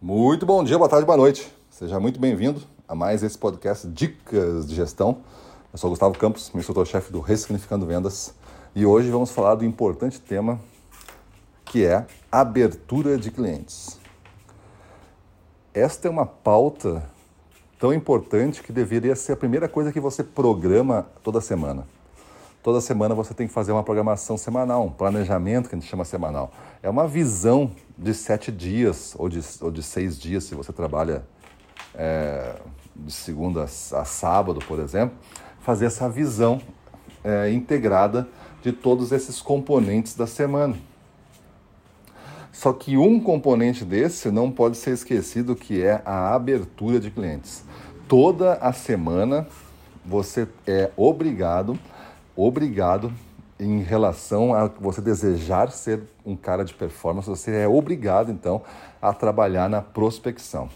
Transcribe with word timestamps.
Muito 0.00 0.44
bom 0.44 0.62
dia, 0.62 0.76
boa 0.76 0.90
tarde, 0.90 1.06
boa 1.06 1.16
noite. 1.16 1.50
Seja 1.70 1.98
muito 1.98 2.20
bem-vindo 2.20 2.60
a 2.86 2.94
mais 2.94 3.22
esse 3.22 3.36
podcast 3.38 3.88
Dicas 3.88 4.68
de 4.68 4.74
Gestão. 4.74 5.22
Eu 5.72 5.78
sou 5.78 5.88
Gustavo 5.88 6.16
Campos, 6.18 6.52
instrutor-chefe 6.54 7.10
do 7.10 7.20
Ressignificando 7.20 7.86
Vendas, 7.86 8.34
e 8.74 8.84
hoje 8.84 9.08
vamos 9.10 9.30
falar 9.30 9.54
do 9.54 9.64
importante 9.64 10.20
tema 10.20 10.60
que 11.64 11.86
é 11.86 12.06
abertura 12.30 13.16
de 13.16 13.30
clientes. 13.30 13.98
Esta 15.72 16.08
é 16.08 16.10
uma 16.10 16.26
pauta 16.26 17.02
tão 17.78 17.90
importante 17.90 18.62
que 18.62 18.72
deveria 18.72 19.16
ser 19.16 19.32
a 19.32 19.36
primeira 19.36 19.66
coisa 19.66 19.90
que 19.90 19.98
você 19.98 20.22
programa 20.22 21.06
toda 21.22 21.40
semana. 21.40 21.86
Toda 22.66 22.80
semana 22.80 23.14
você 23.14 23.32
tem 23.32 23.46
que 23.46 23.52
fazer 23.52 23.70
uma 23.70 23.84
programação 23.84 24.36
semanal, 24.36 24.84
um 24.84 24.90
planejamento 24.90 25.68
que 25.68 25.76
a 25.76 25.78
gente 25.78 25.88
chama 25.88 26.04
semanal. 26.04 26.50
É 26.82 26.90
uma 26.90 27.06
visão 27.06 27.70
de 27.96 28.12
sete 28.12 28.50
dias 28.50 29.14
ou 29.16 29.28
de, 29.28 29.38
ou 29.60 29.70
de 29.70 29.84
seis 29.84 30.18
dias, 30.18 30.42
se 30.42 30.56
você 30.56 30.72
trabalha 30.72 31.24
é, 31.94 32.56
de 32.96 33.12
segunda 33.12 33.62
a 33.62 34.04
sábado, 34.04 34.58
por 34.66 34.80
exemplo, 34.80 35.16
fazer 35.60 35.86
essa 35.86 36.08
visão 36.08 36.60
é, 37.22 37.52
integrada 37.52 38.26
de 38.60 38.72
todos 38.72 39.12
esses 39.12 39.40
componentes 39.40 40.16
da 40.16 40.26
semana. 40.26 40.74
Só 42.50 42.72
que 42.72 42.96
um 42.96 43.20
componente 43.20 43.84
desse 43.84 44.28
não 44.28 44.50
pode 44.50 44.76
ser 44.76 44.90
esquecido, 44.90 45.54
que 45.54 45.84
é 45.84 46.02
a 46.04 46.34
abertura 46.34 46.98
de 46.98 47.12
clientes. 47.12 47.62
Toda 48.08 48.54
a 48.54 48.72
semana 48.72 49.46
você 50.04 50.48
é 50.66 50.90
obrigado 50.96 51.78
obrigado 52.36 53.12
em 53.58 53.80
relação 53.80 54.54
a 54.54 54.66
você 54.66 55.00
desejar 55.00 55.70
ser 55.70 56.02
um 56.24 56.36
cara 56.36 56.64
de 56.64 56.74
performance, 56.74 57.28
você 57.28 57.62
é 57.62 57.68
obrigado 57.68 58.30
então 58.30 58.62
a 59.00 59.12
trabalhar 59.12 59.68
na 59.68 59.80
prospecção. 59.80 60.68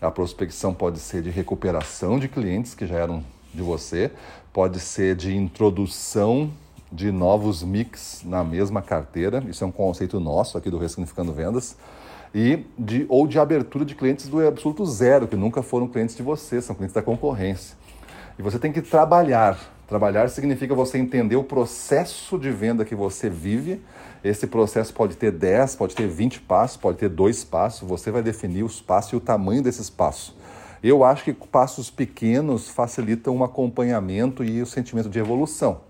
A 0.00 0.10
prospecção 0.10 0.72
pode 0.72 1.00
ser 1.00 1.22
de 1.22 1.30
recuperação 1.30 2.18
de 2.18 2.28
clientes 2.28 2.74
que 2.74 2.86
já 2.86 2.96
eram 2.96 3.24
de 3.52 3.62
você, 3.62 4.12
pode 4.52 4.78
ser 4.78 5.16
de 5.16 5.36
introdução 5.36 6.50
de 6.92 7.10
novos 7.10 7.62
mix 7.62 8.22
na 8.24 8.44
mesma 8.44 8.80
carteira, 8.80 9.44
isso 9.48 9.64
é 9.64 9.66
um 9.66 9.72
conceito 9.72 10.20
nosso 10.20 10.56
aqui 10.56 10.70
do 10.70 10.78
Ressignificando 10.78 11.32
Vendas, 11.32 11.76
e 12.34 12.64
de, 12.78 13.06
ou 13.08 13.26
de 13.26 13.38
abertura 13.38 13.84
de 13.84 13.94
clientes 13.94 14.28
do 14.28 14.46
absoluto 14.46 14.86
zero, 14.86 15.26
que 15.26 15.34
nunca 15.34 15.62
foram 15.62 15.88
clientes 15.88 16.14
de 16.14 16.22
você, 16.22 16.60
são 16.60 16.76
clientes 16.76 16.94
da 16.94 17.02
concorrência. 17.02 17.76
E 18.38 18.42
você 18.42 18.58
tem 18.58 18.70
que 18.70 18.80
trabalhar 18.80 19.58
Trabalhar 19.88 20.28
significa 20.28 20.74
você 20.74 20.98
entender 20.98 21.36
o 21.36 21.42
processo 21.42 22.38
de 22.38 22.50
venda 22.50 22.84
que 22.84 22.94
você 22.94 23.30
vive. 23.30 23.80
Esse 24.22 24.46
processo 24.46 24.92
pode 24.92 25.16
ter 25.16 25.32
10, 25.32 25.76
pode 25.76 25.94
ter 25.94 26.06
20 26.06 26.40
passos, 26.40 26.76
pode 26.76 26.98
ter 26.98 27.08
dois 27.08 27.42
passos. 27.42 27.88
Você 27.88 28.10
vai 28.10 28.22
definir 28.22 28.64
os 28.64 28.82
passos 28.82 29.14
e 29.14 29.16
o 29.16 29.20
tamanho 29.20 29.62
desses 29.62 29.88
passos. 29.88 30.36
Eu 30.82 31.02
acho 31.02 31.24
que 31.24 31.32
passos 31.32 31.88
pequenos 31.88 32.68
facilitam 32.68 33.34
um 33.34 33.42
acompanhamento 33.42 34.44
e 34.44 34.60
o 34.60 34.66
sentimento 34.66 35.08
de 35.08 35.18
evolução. 35.18 35.80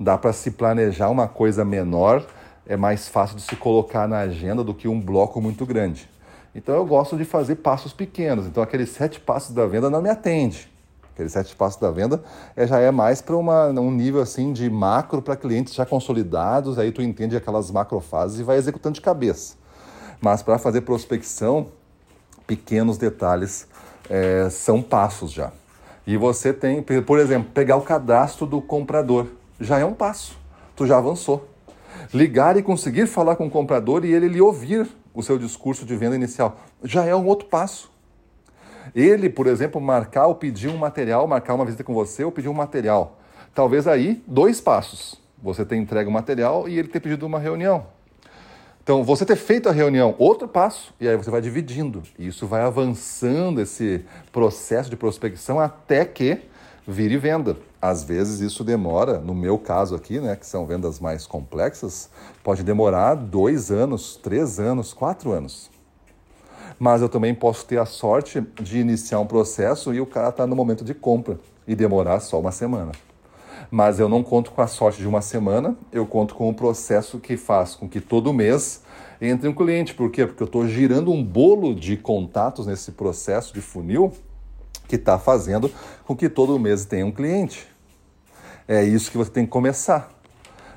Dá 0.00 0.18
para 0.18 0.32
se 0.32 0.50
planejar 0.50 1.08
uma 1.08 1.28
coisa 1.28 1.64
menor, 1.64 2.26
é 2.66 2.76
mais 2.76 3.06
fácil 3.08 3.36
de 3.36 3.42
se 3.42 3.54
colocar 3.54 4.08
na 4.08 4.18
agenda 4.18 4.64
do 4.64 4.74
que 4.74 4.88
um 4.88 5.00
bloco 5.00 5.40
muito 5.40 5.64
grande. 5.64 6.10
Então 6.52 6.74
eu 6.74 6.84
gosto 6.84 7.16
de 7.16 7.24
fazer 7.24 7.54
passos 7.56 7.92
pequenos. 7.92 8.46
Então 8.46 8.64
aqueles 8.64 8.88
sete 8.88 9.20
passos 9.20 9.54
da 9.54 9.64
venda 9.64 9.88
não 9.88 10.02
me 10.02 10.10
atende. 10.10 10.71
Aqueles 11.12 11.32
sete 11.32 11.54
passos 11.54 11.80
da 11.80 11.90
venda 11.90 12.22
é, 12.56 12.66
já 12.66 12.78
é 12.78 12.90
mais 12.90 13.20
para 13.20 13.36
um 13.36 13.90
nível 13.90 14.22
assim 14.22 14.52
de 14.52 14.68
macro 14.70 15.20
para 15.20 15.36
clientes 15.36 15.74
já 15.74 15.84
consolidados, 15.84 16.78
aí 16.78 16.90
tu 16.90 17.02
entende 17.02 17.36
aquelas 17.36 17.70
macrofases 17.70 18.40
e 18.40 18.42
vai 18.42 18.56
executando 18.56 18.94
de 18.94 19.00
cabeça. 19.00 19.56
Mas 20.20 20.42
para 20.42 20.58
fazer 20.58 20.80
prospecção, 20.82 21.68
pequenos 22.46 22.96
detalhes 22.96 23.66
é, 24.08 24.48
são 24.50 24.80
passos 24.80 25.30
já. 25.30 25.52
E 26.06 26.16
você 26.16 26.52
tem, 26.52 26.82
por 26.82 27.18
exemplo, 27.18 27.50
pegar 27.52 27.76
o 27.76 27.82
cadastro 27.82 28.46
do 28.46 28.60
comprador. 28.60 29.26
Já 29.60 29.78
é 29.78 29.84
um 29.84 29.92
passo. 29.92 30.36
Tu 30.74 30.86
já 30.86 30.98
avançou. 30.98 31.48
Ligar 32.12 32.56
e 32.56 32.62
conseguir 32.62 33.06
falar 33.06 33.36
com 33.36 33.46
o 33.46 33.50
comprador 33.50 34.04
e 34.04 34.12
ele 34.12 34.28
lhe 34.28 34.40
ouvir 34.40 34.88
o 35.14 35.22
seu 35.22 35.38
discurso 35.38 35.84
de 35.84 35.94
venda 35.94 36.16
inicial. 36.16 36.56
Já 36.82 37.04
é 37.04 37.14
um 37.14 37.26
outro 37.26 37.48
passo. 37.48 37.91
Ele, 38.94 39.30
por 39.30 39.46
exemplo, 39.46 39.80
marcar 39.80 40.26
ou 40.26 40.34
pedir 40.34 40.68
um 40.68 40.76
material, 40.76 41.26
marcar 41.26 41.54
uma 41.54 41.64
visita 41.64 41.82
com 41.82 41.94
você 41.94 42.24
ou 42.24 42.30
pedir 42.30 42.48
um 42.48 42.54
material. 42.54 43.18
Talvez 43.54 43.86
aí, 43.86 44.22
dois 44.26 44.60
passos. 44.60 45.20
Você 45.42 45.64
ter 45.64 45.76
entregue 45.76 46.08
o 46.08 46.12
material 46.12 46.68
e 46.68 46.78
ele 46.78 46.88
ter 46.88 47.00
pedido 47.00 47.26
uma 47.26 47.38
reunião. 47.38 47.86
Então, 48.82 49.02
você 49.04 49.24
ter 49.24 49.36
feito 49.36 49.68
a 49.68 49.72
reunião, 49.72 50.14
outro 50.18 50.48
passo, 50.48 50.92
e 51.00 51.08
aí 51.08 51.16
você 51.16 51.30
vai 51.30 51.40
dividindo. 51.40 52.02
E 52.18 52.26
isso 52.26 52.46
vai 52.46 52.62
avançando 52.62 53.60
esse 53.60 54.04
processo 54.32 54.90
de 54.90 54.96
prospecção 54.96 55.58
até 55.58 56.04
que 56.04 56.42
vire 56.86 57.16
venda. 57.16 57.56
Às 57.80 58.04
vezes 58.04 58.40
isso 58.40 58.62
demora, 58.64 59.18
no 59.18 59.34
meu 59.34 59.56
caso 59.58 59.94
aqui, 59.94 60.20
né, 60.20 60.36
que 60.36 60.46
são 60.46 60.66
vendas 60.66 60.98
mais 60.98 61.26
complexas, 61.26 62.10
pode 62.42 62.62
demorar 62.62 63.14
dois 63.14 63.70
anos, 63.70 64.16
três 64.16 64.58
anos, 64.58 64.92
quatro 64.92 65.30
anos 65.32 65.71
mas 66.78 67.02
eu 67.02 67.08
também 67.08 67.34
posso 67.34 67.64
ter 67.66 67.78
a 67.78 67.86
sorte 67.86 68.40
de 68.60 68.78
iniciar 68.78 69.20
um 69.20 69.26
processo 69.26 69.92
e 69.94 70.00
o 70.00 70.06
cara 70.06 70.28
está 70.28 70.46
no 70.46 70.56
momento 70.56 70.84
de 70.84 70.94
compra 70.94 71.38
e 71.66 71.74
demorar 71.74 72.20
só 72.20 72.38
uma 72.40 72.52
semana. 72.52 72.92
Mas 73.70 73.98
eu 73.98 74.08
não 74.08 74.22
conto 74.22 74.50
com 74.50 74.60
a 74.60 74.66
sorte 74.66 75.00
de 75.00 75.08
uma 75.08 75.22
semana, 75.22 75.76
eu 75.90 76.06
conto 76.06 76.34
com 76.34 76.46
o 76.46 76.50
um 76.50 76.54
processo 76.54 77.18
que 77.18 77.36
faz 77.36 77.74
com 77.74 77.88
que 77.88 78.00
todo 78.00 78.32
mês 78.32 78.82
entre 79.20 79.48
um 79.48 79.54
cliente. 79.54 79.94
Por 79.94 80.10
quê? 80.10 80.26
Porque 80.26 80.42
eu 80.42 80.46
estou 80.46 80.66
girando 80.66 81.12
um 81.12 81.24
bolo 81.24 81.74
de 81.74 81.96
contatos 81.96 82.66
nesse 82.66 82.92
processo 82.92 83.54
de 83.54 83.60
funil 83.60 84.12
que 84.88 84.96
está 84.96 85.18
fazendo 85.18 85.70
com 86.04 86.14
que 86.14 86.28
todo 86.28 86.58
mês 86.58 86.84
tenha 86.84 87.06
um 87.06 87.12
cliente. 87.12 87.66
É 88.66 88.82
isso 88.82 89.10
que 89.10 89.16
você 89.16 89.30
tem 89.30 89.44
que 89.44 89.50
começar. 89.50 90.10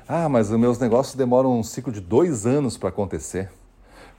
Ah, 0.08 0.28
mas 0.28 0.50
os 0.50 0.58
meus 0.58 0.78
negócios 0.78 1.16
demoram 1.16 1.58
um 1.58 1.62
ciclo 1.62 1.92
de 1.92 2.00
dois 2.00 2.46
anos 2.46 2.76
para 2.78 2.88
acontecer. 2.88 3.50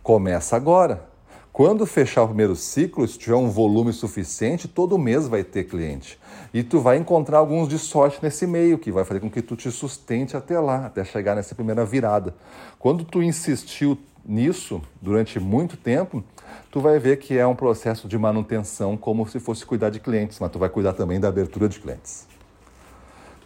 Começa 0.03 0.55
agora. 0.55 1.16
Quando 1.57 1.87
fechar 1.87 2.21
o 2.21 2.27
primeiro 2.27 2.55
ciclo, 2.55 3.07
se 3.07 3.17
tiver 3.17 3.35
um 3.35 3.49
volume 3.49 3.91
suficiente, 3.91 4.67
todo 4.67 4.95
mês 4.95 5.27
vai 5.27 5.43
ter 5.43 5.63
cliente. 5.63 6.19
E 6.53 6.61
tu 6.61 6.79
vai 6.79 6.97
encontrar 6.97 7.39
alguns 7.39 7.67
de 7.67 7.79
sorte 7.79 8.19
nesse 8.21 8.45
meio, 8.45 8.77
que 8.77 8.91
vai 8.91 9.03
fazer 9.03 9.21
com 9.21 9.27
que 9.27 9.41
tu 9.41 9.55
te 9.55 9.71
sustente 9.71 10.37
até 10.37 10.59
lá, 10.59 10.85
até 10.85 11.03
chegar 11.03 11.35
nessa 11.35 11.55
primeira 11.55 11.83
virada. 11.83 12.35
Quando 12.77 13.03
tu 13.03 13.23
insistiu 13.23 13.97
nisso 14.23 14.79
durante 15.01 15.39
muito 15.39 15.75
tempo, 15.75 16.23
tu 16.69 16.79
vai 16.79 16.99
ver 16.99 17.17
que 17.17 17.35
é 17.35 17.47
um 17.47 17.55
processo 17.55 18.07
de 18.07 18.19
manutenção 18.19 18.95
como 18.95 19.27
se 19.27 19.39
fosse 19.39 19.65
cuidar 19.65 19.89
de 19.89 19.99
clientes, 19.99 20.37
mas 20.39 20.51
tu 20.51 20.59
vai 20.59 20.69
cuidar 20.69 20.93
também 20.93 21.19
da 21.19 21.27
abertura 21.27 21.67
de 21.67 21.79
clientes. 21.79 22.27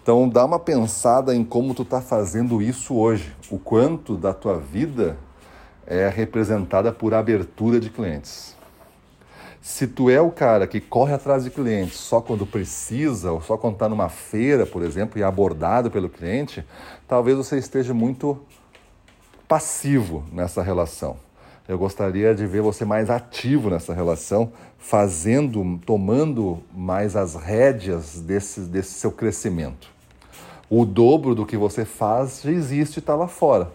Então 0.03 0.27
dá 0.27 0.43
uma 0.43 0.59
pensada 0.59 1.33
em 1.33 1.45
como 1.45 1.73
tu 1.73 1.83
está 1.83 2.01
fazendo 2.01 2.61
isso 2.61 2.93
hoje, 2.93 3.33
o 3.49 3.57
quanto 3.57 4.17
da 4.17 4.33
tua 4.33 4.59
vida 4.59 5.17
é 5.85 6.07
representada 6.09 6.91
por 6.91 7.13
abertura 7.13 7.79
de 7.79 7.89
clientes. 7.89 8.55
Se 9.61 9.85
tu 9.85 10.09
é 10.09 10.19
o 10.19 10.31
cara 10.31 10.65
que 10.65 10.81
corre 10.81 11.13
atrás 11.13 11.43
de 11.43 11.51
clientes 11.51 11.97
só 11.97 12.19
quando 12.19 12.47
precisa, 12.47 13.31
ou 13.31 13.41
só 13.41 13.57
quando 13.57 13.73
está 13.73 13.87
numa 13.87 14.09
feira, 14.09 14.65
por 14.65 14.81
exemplo, 14.81 15.19
e 15.19 15.21
é 15.21 15.25
abordado 15.25 15.91
pelo 15.91 16.09
cliente, 16.09 16.65
talvez 17.07 17.37
você 17.37 17.57
esteja 17.57 17.93
muito 17.93 18.41
passivo 19.47 20.23
nessa 20.31 20.63
relação. 20.63 21.17
Eu 21.67 21.77
gostaria 21.77 22.33
de 22.33 22.47
ver 22.47 22.61
você 22.61 22.83
mais 22.83 23.09
ativo 23.09 23.69
nessa 23.69 23.93
relação, 23.93 24.51
fazendo, 24.79 25.79
tomando 25.85 26.63
mais 26.73 27.15
as 27.15 27.35
rédeas 27.35 28.19
desse, 28.19 28.61
desse 28.61 28.93
seu 28.93 29.11
crescimento. 29.11 29.89
O 30.69 30.85
dobro 30.85 31.35
do 31.35 31.45
que 31.45 31.55
você 31.55 31.85
faz 31.85 32.41
já 32.43 32.51
existe 32.51 32.97
e 32.97 32.99
está 32.99 33.13
lá 33.13 33.27
fora. 33.27 33.71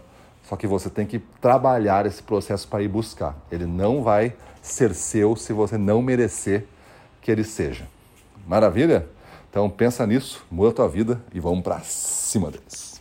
Só 0.49 0.57
que 0.57 0.67
você 0.67 0.89
tem 0.89 1.05
que 1.05 1.19
trabalhar 1.41 2.07
esse 2.07 2.23
processo 2.23 2.69
para 2.69 2.83
ir 2.83 2.89
buscar. 2.89 3.37
Ele 3.51 3.67
não 3.67 4.03
vai 4.03 4.35
ser 4.63 4.95
seu 4.95 5.35
se 5.35 5.53
você 5.53 5.77
não 5.77 6.01
merecer 6.01 6.65
que 7.21 7.31
ele 7.31 7.43
seja. 7.45 7.87
Maravilha? 8.47 9.09
Então 9.51 9.69
pensa 9.69 10.07
nisso, 10.07 10.45
muda 10.51 10.71
a 10.71 10.75
tua 10.75 10.89
vida 10.89 11.21
e 11.35 11.41
vamos 11.41 11.63
para 11.63 11.81
cima 11.81 12.51
deles. 12.51 12.96